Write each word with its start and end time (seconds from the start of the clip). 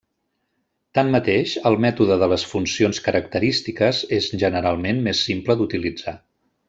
Tanmateix, 0.99 1.51
el 1.69 1.77
mètode 1.85 2.17
de 2.23 2.29
les 2.33 2.45
funcions 2.53 3.01
característiques 3.09 4.01
és 4.21 4.31
generalment 4.45 5.03
més 5.11 5.23
simple 5.29 5.59
d'utilitzar. 5.61 6.17